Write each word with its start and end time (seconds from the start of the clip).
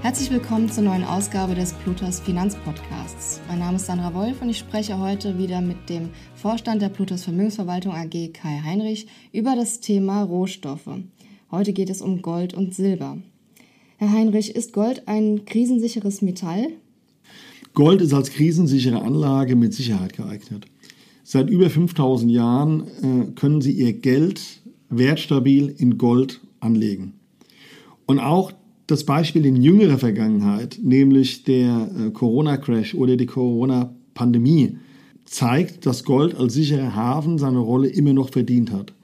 Herzlich 0.00 0.30
willkommen 0.30 0.70
zur 0.70 0.84
neuen 0.84 1.02
Ausgabe 1.02 1.56
des 1.56 1.72
Plutos 1.72 2.20
Finanzpodcasts. 2.20 3.40
Mein 3.48 3.58
Name 3.58 3.76
ist 3.76 3.86
Sandra 3.86 4.14
Wolf 4.14 4.40
und 4.40 4.48
ich 4.48 4.58
spreche 4.58 4.96
heute 5.00 5.38
wieder 5.38 5.60
mit 5.60 5.88
dem 5.88 6.10
Vorstand 6.36 6.80
der 6.80 6.88
Plutos 6.88 7.24
Vermögensverwaltung 7.24 7.92
AG 7.92 8.32
Kai 8.32 8.60
Heinrich 8.64 9.08
über 9.32 9.56
das 9.56 9.80
Thema 9.80 10.22
Rohstoffe. 10.22 10.88
Heute 11.50 11.72
geht 11.72 11.90
es 11.90 12.00
um 12.00 12.22
Gold 12.22 12.54
und 12.54 12.74
Silber. 12.74 13.18
Herr 13.96 14.12
Heinrich, 14.12 14.54
ist 14.54 14.72
Gold 14.72 15.08
ein 15.08 15.44
krisensicheres 15.44 16.22
Metall? 16.22 16.68
Gold 17.74 18.00
ist 18.00 18.14
als 18.14 18.30
krisensichere 18.30 19.02
Anlage 19.02 19.56
mit 19.56 19.74
Sicherheit 19.74 20.12
geeignet. 20.12 20.66
Seit 21.24 21.50
über 21.50 21.68
5000 21.68 22.30
Jahren 22.30 22.86
äh, 23.02 23.32
können 23.34 23.60
Sie 23.60 23.72
Ihr 23.72 23.94
Geld 23.94 24.62
wertstabil 24.90 25.74
in 25.76 25.98
Gold 25.98 26.40
anlegen. 26.60 27.14
Und 28.06 28.20
auch 28.20 28.52
das 28.88 29.04
Beispiel 29.04 29.44
in 29.44 29.62
jüngerer 29.62 29.98
Vergangenheit, 29.98 30.80
nämlich 30.82 31.44
der 31.44 31.90
äh, 31.96 32.10
Corona-Crash 32.10 32.94
oder 32.94 33.16
die 33.16 33.26
Corona-Pandemie, 33.26 34.78
zeigt, 35.26 35.84
dass 35.84 36.04
Gold 36.04 36.34
als 36.34 36.54
sicherer 36.54 36.96
Hafen 36.96 37.36
seine 37.36 37.58
Rolle 37.58 37.88
immer 37.88 38.14
noch 38.14 38.30
verdient 38.30 38.72
hat. 38.72 38.94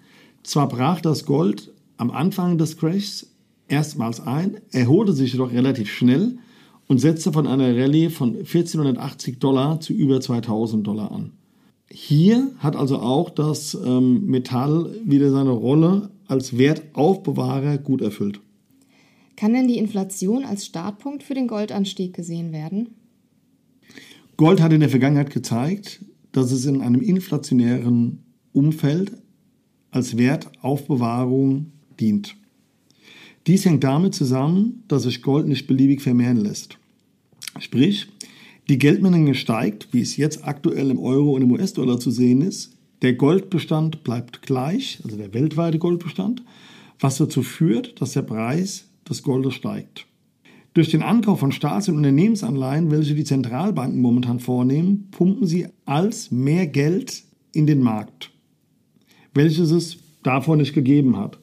Zwar 0.42 0.68
brach 0.68 1.02
das 1.02 1.26
Gold 1.26 1.70
am 1.98 2.10
Anfang 2.10 2.56
des 2.56 2.78
Crashs 2.78 3.26
erstmals 3.68 4.20
ein, 4.20 4.56
erholte 4.72 5.12
sich 5.12 5.32
jedoch 5.32 5.52
relativ 5.52 5.90
schnell 5.90 6.38
und 6.88 6.98
setzte 6.98 7.30
von 7.30 7.46
einer 7.46 7.76
Rallye 7.76 8.08
von 8.08 8.36
1480 8.36 9.38
Dollar 9.38 9.80
zu 9.80 9.92
über 9.92 10.20
2000 10.20 10.86
Dollar 10.86 11.12
an. 11.12 11.32
Hier 11.90 12.52
hat 12.58 12.74
also 12.74 12.98
auch 12.98 13.28
das 13.28 13.74
ähm, 13.84 14.24
Metall 14.26 14.96
wieder 15.04 15.30
seine 15.30 15.50
Rolle 15.50 16.10
als 16.26 16.56
Wertaufbewahrer 16.56 17.76
gut 17.76 18.00
erfüllt. 18.00 18.40
Kann 19.36 19.52
denn 19.52 19.68
die 19.68 19.78
Inflation 19.78 20.44
als 20.44 20.66
Startpunkt 20.66 21.22
für 21.22 21.34
den 21.34 21.48
Goldanstieg 21.48 22.14
gesehen 22.14 22.52
werden? 22.52 22.90
Gold 24.36 24.60
hat 24.60 24.72
in 24.72 24.80
der 24.80 24.88
Vergangenheit 24.88 25.30
gezeigt, 25.30 26.04
dass 26.32 26.50
es 26.50 26.66
in 26.66 26.80
einem 26.80 27.00
inflationären 27.00 28.24
Umfeld 28.52 29.12
als 29.90 30.16
Wertaufbewahrung 30.16 31.72
dient. 32.00 32.36
Dies 33.46 33.64
hängt 33.64 33.84
damit 33.84 34.14
zusammen, 34.14 34.82
dass 34.88 35.04
sich 35.04 35.22
Gold 35.22 35.46
nicht 35.46 35.66
beliebig 35.66 36.02
vermehren 36.02 36.38
lässt. 36.38 36.78
Sprich, 37.58 38.08
die 38.68 38.78
Geldmenge 38.78 39.34
steigt, 39.34 39.88
wie 39.92 40.00
es 40.00 40.16
jetzt 40.16 40.44
aktuell 40.44 40.90
im 40.90 40.98
Euro 40.98 41.32
und 41.32 41.42
im 41.42 41.52
US-Dollar 41.52 42.00
zu 42.00 42.10
sehen 42.10 42.40
ist. 42.40 42.72
Der 43.02 43.12
Goldbestand 43.12 44.02
bleibt 44.02 44.42
gleich, 44.42 45.00
also 45.04 45.16
der 45.16 45.34
weltweite 45.34 45.78
Goldbestand, 45.78 46.42
was 46.98 47.18
dazu 47.18 47.42
führt, 47.42 48.00
dass 48.00 48.12
der 48.12 48.22
Preis 48.22 48.88
des 49.08 49.22
Goldes 49.22 49.54
steigt. 49.54 50.06
Durch 50.74 50.90
den 50.90 51.02
Ankauf 51.02 51.38
von 51.38 51.52
Staats- 51.52 51.88
und 51.88 51.96
Unternehmensanleihen, 51.96 52.90
welche 52.90 53.14
die 53.14 53.24
Zentralbanken 53.24 54.00
momentan 54.00 54.40
vornehmen, 54.40 55.08
pumpen 55.12 55.46
sie 55.46 55.66
als 55.84 56.32
mehr 56.32 56.66
Geld 56.66 57.22
in 57.52 57.66
den 57.66 57.80
Markt, 57.80 58.30
welches 59.34 59.70
es 59.70 59.98
davor 60.24 60.56
nicht 60.56 60.74
gegeben 60.74 61.16
hat. 61.16 61.38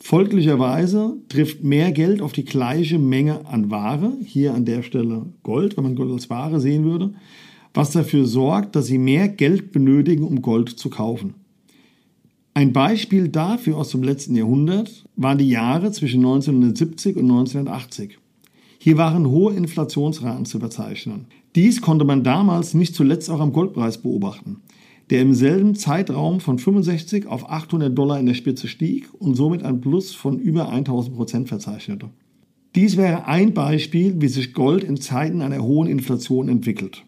Folglicherweise 0.00 1.18
trifft 1.28 1.62
mehr 1.62 1.92
Geld 1.92 2.22
auf 2.22 2.32
die 2.32 2.44
gleiche 2.44 2.98
Menge 2.98 3.46
an 3.46 3.70
Ware, 3.70 4.14
hier 4.24 4.54
an 4.54 4.64
der 4.64 4.82
Stelle 4.82 5.26
Gold, 5.42 5.76
wenn 5.76 5.84
man 5.84 5.94
Gold 5.94 6.10
als 6.10 6.30
Ware 6.30 6.58
sehen 6.58 6.84
würde, 6.84 7.14
was 7.74 7.92
dafür 7.92 8.24
sorgt, 8.26 8.74
dass 8.74 8.86
sie 8.86 8.98
mehr 8.98 9.28
Geld 9.28 9.70
benötigen, 9.70 10.24
um 10.24 10.42
Gold 10.42 10.70
zu 10.70 10.90
kaufen. 10.90 11.34
Ein 12.54 12.74
Beispiel 12.74 13.28
dafür 13.28 13.78
aus 13.78 13.90
dem 13.90 14.02
letzten 14.02 14.36
Jahrhundert 14.36 15.06
waren 15.16 15.38
die 15.38 15.48
Jahre 15.48 15.90
zwischen 15.90 16.20
1970 16.20 17.16
und 17.16 17.30
1980. 17.30 18.18
Hier 18.78 18.98
waren 18.98 19.26
hohe 19.26 19.54
Inflationsraten 19.54 20.44
zu 20.44 20.58
verzeichnen. 20.58 21.26
Dies 21.54 21.80
konnte 21.80 22.04
man 22.04 22.24
damals 22.24 22.74
nicht 22.74 22.94
zuletzt 22.94 23.30
auch 23.30 23.40
am 23.40 23.52
Goldpreis 23.52 23.98
beobachten, 23.98 24.58
der 25.08 25.22
im 25.22 25.32
selben 25.32 25.76
Zeitraum 25.76 26.40
von 26.40 26.58
65 26.58 27.26
auf 27.26 27.48
800 27.48 27.96
Dollar 27.96 28.20
in 28.20 28.26
der 28.26 28.34
Spitze 28.34 28.68
stieg 28.68 29.08
und 29.18 29.34
somit 29.34 29.62
ein 29.62 29.80
Plus 29.80 30.14
von 30.14 30.38
über 30.38 30.68
1000 30.68 31.16
Prozent 31.16 31.48
verzeichnete. 31.48 32.10
Dies 32.74 32.98
wäre 32.98 33.26
ein 33.26 33.54
Beispiel, 33.54 34.20
wie 34.20 34.28
sich 34.28 34.52
Gold 34.52 34.84
in 34.84 34.98
Zeiten 34.98 35.40
einer 35.40 35.62
hohen 35.62 35.88
Inflation 35.88 36.50
entwickelt. 36.50 37.04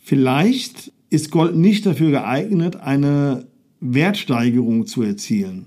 Vielleicht 0.00 0.92
ist 1.10 1.32
Gold 1.32 1.56
nicht 1.56 1.86
dafür 1.86 2.10
geeignet, 2.10 2.76
eine 2.76 3.46
Wertsteigerung 3.80 4.86
zu 4.86 5.02
erzielen. 5.02 5.66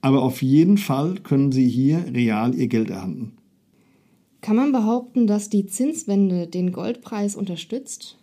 Aber 0.00 0.22
auf 0.22 0.42
jeden 0.42 0.78
Fall 0.78 1.16
können 1.22 1.52
Sie 1.52 1.68
hier 1.68 2.04
real 2.12 2.54
Ihr 2.54 2.68
Geld 2.68 2.90
erhalten. 2.90 3.32
Kann 4.40 4.56
man 4.56 4.72
behaupten, 4.72 5.26
dass 5.26 5.50
die 5.50 5.66
Zinswende 5.66 6.46
den 6.46 6.72
Goldpreis 6.72 7.36
unterstützt? 7.36 8.16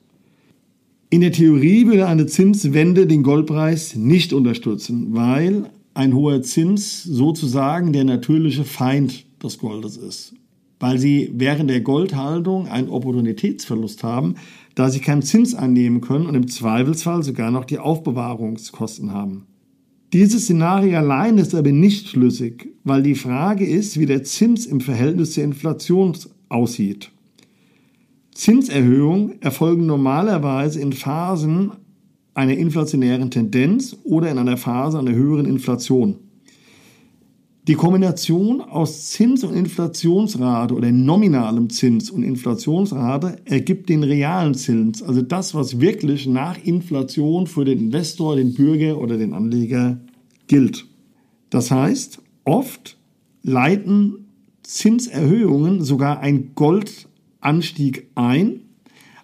In 1.10 1.22
der 1.22 1.32
Theorie 1.32 1.86
würde 1.86 2.08
eine 2.08 2.26
Zinswende 2.26 3.08
den 3.08 3.24
Goldpreis 3.24 3.96
nicht 3.96 4.34
unterstützen, 4.34 5.14
weil 5.14 5.70
ein 5.94 6.14
hoher 6.14 6.42
Zins 6.42 7.04
sozusagen 7.04 7.94
der 7.94 8.04
natürliche 8.04 8.66
Feind 8.66 9.26
des 9.42 9.58
Goldes 9.58 9.98
ist. 9.98 10.34
Weil 10.80 10.98
sie 10.98 11.32
während 11.34 11.70
der 11.70 11.82
Goldhaltung 11.82 12.68
einen 12.68 12.90
Opportunitätsverlust 12.90 14.04
haben, 14.04 14.36
da 14.78 14.92
sie 14.92 15.00
keinen 15.00 15.24
Zins 15.24 15.56
annehmen 15.56 16.02
können 16.02 16.28
und 16.28 16.36
im 16.36 16.48
Zweifelsfall 16.48 17.24
sogar 17.24 17.50
noch 17.50 17.66
die 17.66 17.80
Aufbewahrungskosten 17.80 19.12
haben. 19.12 19.48
Dieses 20.14 20.44
Szenario 20.44 21.00
allein 21.00 21.40
ist 21.40 21.56
aber 21.56 21.72
nicht 21.72 22.10
schlüssig, 22.10 22.70
weil 22.84 23.02
die 23.02 23.16
Frage 23.16 23.66
ist, 23.66 24.00
wie 24.00 24.06
der 24.06 24.24
Zins 24.24 24.68
im 24.68 24.80
Verhältnis 24.80 25.34
zur 25.34 25.46
Inflation 25.46 26.16
aussieht. 26.50 27.10
Zinserhöhungen 28.36 29.42
erfolgen 29.42 29.88
normalerweise 29.88 30.80
in 30.80 30.94
Phasen 30.94 31.72
einer 32.36 32.56
inflationären 32.56 33.32
Tendenz 33.32 33.98
oder 34.04 34.30
in 34.30 34.38
einer 34.38 34.58
Phase 34.58 35.00
einer 35.00 35.16
höheren 35.16 35.48
Inflation. 35.48 36.18
Die 37.68 37.76
Kombination 37.76 38.62
aus 38.62 39.10
Zins- 39.10 39.44
und 39.44 39.54
Inflationsrate 39.54 40.74
oder 40.74 40.90
nominalem 40.90 41.70
Zins 41.70 42.10
und 42.10 42.24
Inflationsrate 42.24 43.40
ergibt 43.44 43.90
den 43.90 44.04
realen 44.04 44.54
Zins, 44.54 45.04
also 45.04 45.22
das, 45.22 45.54
was 45.54 45.82
wirklich 45.82 46.28
nach 46.28 46.58
Inflation 46.64 47.46
für 47.46 47.66
den 47.66 47.80
Investor, 47.80 48.38
den 48.38 48.54
Bürger 48.54 48.98
oder 49.02 49.18
den 49.18 49.34
Anleger 49.34 50.00
gilt. 50.48 50.86
Das 51.50 51.70
heißt, 51.70 52.20
oft 52.46 52.98
leiten 53.44 54.28
Zinserhöhungen 54.64 55.84
sogar 55.84 56.22
einen 56.22 56.56
Goldanstieg 56.56 58.08
ein, 58.16 58.62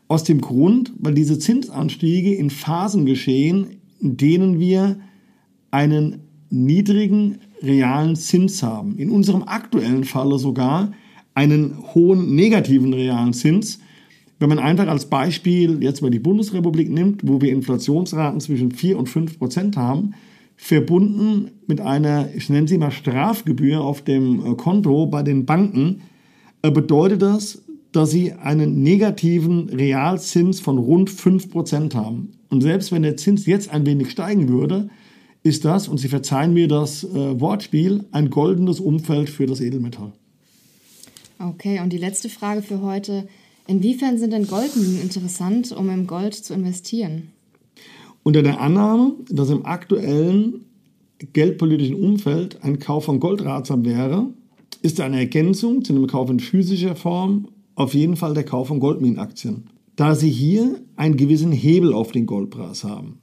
aus 0.10 0.26
dem 0.26 0.42
Grund, 0.42 0.92
weil 1.00 1.14
diese 1.14 1.40
Zinsanstiege 1.40 2.36
in 2.36 2.50
Phasen 2.50 3.06
geschehen, 3.06 3.78
in 4.02 4.18
denen 4.18 4.60
wir 4.60 5.00
einen 5.72 6.20
niedrigen 6.50 7.40
realen 7.64 8.16
Zins 8.16 8.62
haben. 8.62 8.98
In 8.98 9.10
unserem 9.10 9.44
aktuellen 9.44 10.04
Falle 10.04 10.38
sogar 10.38 10.92
einen 11.34 11.78
hohen 11.94 12.36
negativen 12.36 12.94
realen 12.94 13.34
Zins. 13.34 13.80
Wenn 14.40 14.50
man 14.50 14.60
einfach 14.60 14.88
als 14.88 15.06
Beispiel 15.06 15.82
jetzt 15.82 16.02
mal 16.02 16.12
die 16.12 16.20
Bundesrepublik 16.20 16.90
nimmt, 16.90 17.22
wo 17.24 17.42
wir 17.42 17.52
Inflationsraten 17.52 18.40
zwischen 18.42 18.72
4 18.72 18.98
und 18.98 19.08
5 19.08 19.40
Prozent 19.40 19.78
haben, 19.78 20.14
verbunden 20.56 21.52
mit 21.68 21.82
einer, 21.82 22.30
ich 22.36 22.50
nenne 22.50 22.68
sie 22.68 22.78
mal 22.78 22.92
Strafgebühr 22.92 23.82
auf 23.82 24.02
dem 24.02 24.46
äh, 24.46 24.56
Konto 24.56 25.08
bei 25.08 25.24
den 25.24 25.46
Banken, 25.46 26.02
äh, 26.62 26.72
bedeutet 26.72 27.22
das, 27.22 27.64
dass 27.92 28.12
sie 28.12 28.34
einen 28.34 28.82
negativen 28.82 29.70
Realzins 29.70 30.60
von 30.60 30.78
rund 30.78 31.10
5 31.10 31.50
Prozent 31.50 31.96
haben. 31.96 32.32
Und 32.50 32.62
selbst 32.62 32.92
wenn 32.92 33.04
der 33.04 33.18
Zins 33.18 33.46
jetzt 33.46 33.72
ein 33.72 33.86
wenig 33.86 34.12
steigen 34.12 34.50
würde, 34.50 34.90
ist 35.44 35.66
das, 35.66 35.88
und 35.88 35.98
Sie 35.98 36.08
verzeihen 36.08 36.54
mir 36.54 36.68
das 36.68 37.04
äh, 37.04 37.40
Wortspiel, 37.40 38.06
ein 38.12 38.30
goldenes 38.30 38.80
Umfeld 38.80 39.30
für 39.30 39.46
das 39.46 39.60
Edelmetall. 39.60 40.14
Okay, 41.38 41.82
und 41.82 41.92
die 41.92 41.98
letzte 41.98 42.30
Frage 42.30 42.62
für 42.62 42.82
heute. 42.82 43.28
Inwiefern 43.68 44.18
sind 44.18 44.32
denn 44.32 44.48
Goldminen 44.48 45.02
interessant, 45.02 45.72
um 45.72 45.90
im 45.90 46.08
Gold 46.08 46.36
zu 46.36 46.54
investieren? 46.54 47.30
Unter 48.24 48.42
der 48.42 48.62
Annahme, 48.62 49.14
dass 49.30 49.50
im 49.50 49.66
aktuellen 49.66 50.66
geldpolitischen 51.34 51.96
Umfeld 51.96 52.64
ein 52.64 52.80
Kauf 52.80 53.06
von 53.06 53.20
Gold 53.20 53.44
ratsam 53.44 53.86
wäre, 53.86 54.28
ist 54.82 55.00
eine 55.00 55.20
Ergänzung 55.20 55.84
zu 55.84 55.94
einem 55.94 56.08
Kauf 56.08 56.30
in 56.30 56.40
physischer 56.40 56.96
Form 56.96 57.48
auf 57.76 57.94
jeden 57.94 58.16
Fall 58.16 58.34
der 58.34 58.44
Kauf 58.44 58.68
von 58.68 58.80
Goldminenaktien, 58.80 59.70
da 59.96 60.16
sie 60.16 60.30
hier 60.30 60.82
einen 60.96 61.18
gewissen 61.18 61.52
Hebel 61.52 61.94
auf 61.94 62.12
den 62.12 62.26
Goldpreis 62.26 62.84
haben. 62.84 63.20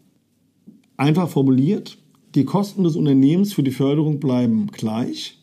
Einfach 0.96 1.28
formuliert, 1.28 1.98
die 2.34 2.44
Kosten 2.44 2.84
des 2.84 2.96
Unternehmens 2.96 3.52
für 3.52 3.62
die 3.62 3.70
Förderung 3.70 4.20
bleiben 4.20 4.68
gleich, 4.68 5.38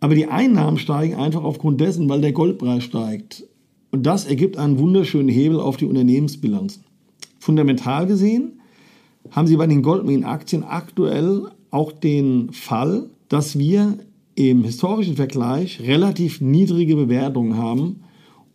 aber 0.00 0.14
die 0.14 0.26
Einnahmen 0.26 0.78
steigen 0.78 1.14
einfach 1.14 1.44
aufgrund 1.44 1.80
dessen, 1.80 2.08
weil 2.08 2.22
der 2.22 2.32
Goldpreis 2.32 2.84
steigt. 2.84 3.44
Und 3.90 4.04
das 4.04 4.24
ergibt 4.24 4.56
einen 4.56 4.78
wunderschönen 4.78 5.28
Hebel 5.28 5.60
auf 5.60 5.76
die 5.76 5.84
Unternehmensbilanzen. 5.84 6.84
Fundamental 7.38 8.06
gesehen 8.06 8.60
haben 9.30 9.46
Sie 9.46 9.56
bei 9.56 9.66
den 9.66 9.82
Goldminenaktien 9.82 10.62
aktuell 10.62 11.50
auch 11.70 11.92
den 11.92 12.52
Fall, 12.52 13.10
dass 13.28 13.58
wir 13.58 13.98
im 14.34 14.64
historischen 14.64 15.16
Vergleich 15.16 15.80
relativ 15.80 16.40
niedrige 16.40 16.96
Bewertungen 16.96 17.58
haben 17.58 18.00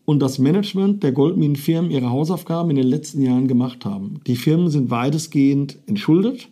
und 0.06 0.22
das 0.22 0.40
Management 0.40 1.04
der 1.04 1.12
Goldminenfirmen 1.12 1.92
ihre 1.92 2.10
Hausaufgaben 2.10 2.72
in 2.72 2.78
den 2.78 2.88
letzten 2.88 3.22
Jahren 3.22 3.48
gemacht 3.48 3.86
haben. 3.86 4.22
Die 4.26 4.36
Firmen 4.36 4.70
sind 4.70 4.90
weitestgehend 4.90 5.78
entschuldet 5.86 6.48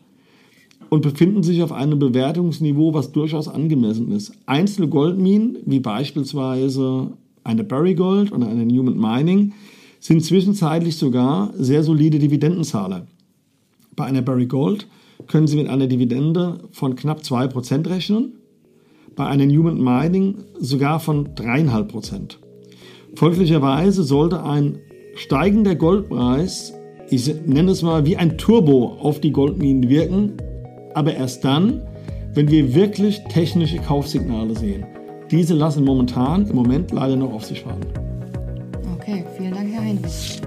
und 0.94 1.02
befinden 1.02 1.42
sich 1.42 1.64
auf 1.64 1.72
einem 1.72 1.98
Bewertungsniveau, 1.98 2.94
was 2.94 3.12
durchaus 3.12 3.48
angemessen 3.48 4.12
ist. 4.12 4.32
Einzelne 4.46 4.90
Goldminen, 4.90 5.58
wie 5.66 5.80
beispielsweise 5.80 7.14
eine 7.44 7.64
Barry 7.64 7.96
Gold 7.96 8.32
oder 8.32 8.48
eine 8.48 8.64
Newman 8.64 9.00
Mining, 9.00 9.54
sind 10.00 10.24
zwischenzeitlich 10.24 10.98
sogar 10.98 11.52
sehr 11.58 11.84
solide 11.84 12.20
Dividendenzahler. 12.20 13.08
Bei 13.96 14.06
einer 14.06 14.22
Barry 14.22 14.46
Gold 14.46 14.86
können 15.26 15.48
Sie 15.48 15.56
mit 15.56 15.68
einer 15.68 15.88
Dividende 15.88 16.60
von 16.70 16.96
knapp 16.96 17.22
2% 17.22 17.90
rechnen, 17.90 18.34
bei 19.16 19.26
einer 19.26 19.48
Newman 19.48 19.84
Mining 19.84 20.44
sogar 20.60 21.00
von 21.00 21.30
3,5%. 21.30 22.38
Folglicherweise 23.16 24.04
sollte 24.04 24.44
ein 24.44 24.78
steigender 25.16 25.74
Goldpreis, 25.74 26.76
ich 27.10 27.34
nenne 27.48 27.72
es 27.72 27.82
mal 27.82 28.06
wie 28.06 28.16
ein 28.16 28.38
Turbo 28.38 28.96
auf 29.00 29.20
die 29.20 29.32
Goldminen 29.32 29.90
wirken, 29.90 30.34
aber 30.94 31.14
erst 31.14 31.44
dann, 31.44 31.82
wenn 32.34 32.50
wir 32.50 32.74
wirklich 32.74 33.24
technische 33.26 33.78
Kaufsignale 33.78 34.56
sehen. 34.56 34.86
Diese 35.32 35.54
lassen 35.54 35.84
momentan 35.84 36.48
im 36.48 36.56
Moment 36.56 36.92
leider 36.92 37.16
noch 37.16 37.34
auf 37.34 37.46
sich 37.46 37.66
warten. 37.66 37.88
Okay, 39.00 39.24
vielen 39.38 39.54
Dank, 39.54 39.72
Herr 39.72 39.82
Heinrich. 39.82 40.42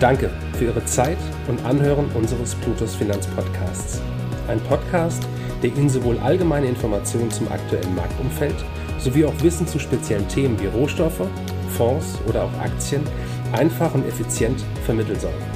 Danke 0.00 0.30
für 0.52 0.66
Ihre 0.66 0.84
Zeit 0.84 1.16
und 1.48 1.64
Anhören 1.64 2.06
unseres 2.14 2.54
Plutos 2.56 2.94
Finanzpodcasts. 2.94 4.00
Ein 4.48 4.60
Podcast, 4.60 5.26
der 5.62 5.70
Ihnen 5.70 5.88
sowohl 5.88 6.18
allgemeine 6.18 6.66
Informationen 6.66 7.30
zum 7.30 7.48
aktuellen 7.48 7.94
Marktumfeld 7.94 8.56
sowie 8.98 9.24
auch 9.24 9.42
Wissen 9.42 9.66
zu 9.66 9.78
speziellen 9.78 10.28
Themen 10.28 10.60
wie 10.60 10.66
Rohstoffe, 10.66 11.26
Fonds 11.70 12.18
oder 12.28 12.44
auch 12.44 12.60
Aktien 12.60 13.02
einfach 13.52 13.94
und 13.94 14.06
effizient 14.06 14.62
vermitteln 14.84 15.18
soll. 15.18 15.55